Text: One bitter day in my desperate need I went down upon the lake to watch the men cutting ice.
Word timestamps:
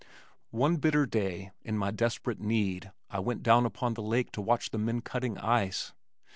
One 0.49 0.77
bitter 0.77 1.05
day 1.05 1.51
in 1.61 1.77
my 1.77 1.91
desperate 1.91 2.39
need 2.39 2.91
I 3.11 3.19
went 3.19 3.43
down 3.43 3.67
upon 3.67 3.93
the 3.93 4.01
lake 4.01 4.31
to 4.31 4.41
watch 4.41 4.71
the 4.71 4.79
men 4.79 5.01
cutting 5.01 5.37
ice. 5.37 5.93